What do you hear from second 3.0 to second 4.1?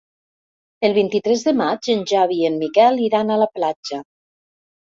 iran a la platja.